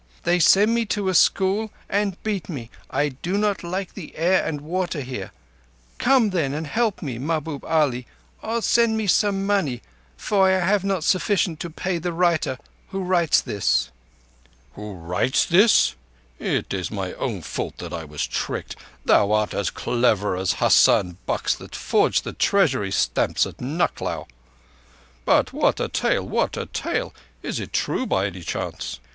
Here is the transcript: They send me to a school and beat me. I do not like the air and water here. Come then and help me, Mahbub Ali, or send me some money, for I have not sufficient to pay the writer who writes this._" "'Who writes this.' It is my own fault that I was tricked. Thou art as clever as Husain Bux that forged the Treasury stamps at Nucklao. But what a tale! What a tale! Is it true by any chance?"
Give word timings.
They 0.23 0.39
send 0.39 0.73
me 0.73 0.85
to 0.87 1.09
a 1.09 1.13
school 1.13 1.71
and 1.87 2.17
beat 2.23 2.49
me. 2.49 2.71
I 2.89 3.09
do 3.09 3.37
not 3.37 3.63
like 3.63 3.93
the 3.93 4.15
air 4.15 4.43
and 4.43 4.59
water 4.61 5.01
here. 5.01 5.31
Come 5.99 6.31
then 6.31 6.55
and 6.55 6.65
help 6.65 7.03
me, 7.03 7.19
Mahbub 7.19 7.63
Ali, 7.63 8.07
or 8.41 8.63
send 8.63 8.97
me 8.97 9.05
some 9.05 9.45
money, 9.45 9.83
for 10.17 10.49
I 10.49 10.65
have 10.65 10.83
not 10.83 11.03
sufficient 11.03 11.59
to 11.59 11.69
pay 11.69 11.99
the 11.99 12.13
writer 12.13 12.57
who 12.87 13.03
writes 13.03 13.41
this._" 13.41 13.89
"'Who 14.75 14.93
writes 14.95 15.45
this.' 15.45 15.93
It 16.39 16.73
is 16.73 16.89
my 16.89 17.13
own 17.13 17.43
fault 17.43 17.77
that 17.77 17.93
I 17.93 18.03
was 18.03 18.25
tricked. 18.25 18.75
Thou 19.05 19.31
art 19.31 19.53
as 19.53 19.69
clever 19.69 20.35
as 20.35 20.53
Husain 20.53 21.17
Bux 21.27 21.53
that 21.53 21.75
forged 21.75 22.23
the 22.23 22.33
Treasury 22.33 22.89
stamps 22.91 23.45
at 23.45 23.61
Nucklao. 23.61 24.25
But 25.25 25.53
what 25.53 25.79
a 25.79 25.87
tale! 25.87 26.27
What 26.27 26.57
a 26.57 26.65
tale! 26.65 27.13
Is 27.43 27.59
it 27.59 27.71
true 27.71 28.07
by 28.07 28.25
any 28.25 28.41
chance?" 28.41 28.99